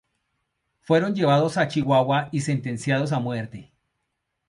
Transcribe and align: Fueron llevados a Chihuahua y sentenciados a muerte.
Fueron 0.81 1.13
llevados 1.13 1.57
a 1.57 1.67
Chihuahua 1.67 2.29
y 2.31 2.41
sentenciados 2.41 3.11
a 3.11 3.19
muerte. 3.19 3.71